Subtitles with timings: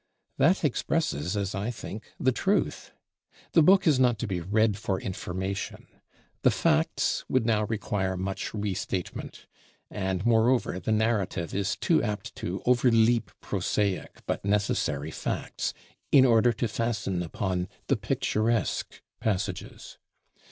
[0.39, 2.91] That expresses, as I think, the truth.
[3.51, 5.85] The book is not to be "read for information."
[6.41, 9.45] The facts would now require much restatement;
[9.91, 15.71] and moreover, the narrative is too apt to overleap prosaic but necessary facts
[16.11, 19.99] in order to fasten upon the picturesque passages.